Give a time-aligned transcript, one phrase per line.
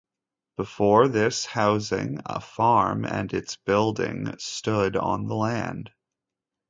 [0.57, 5.91] Before this housing, a farm and its buildings stood on the land.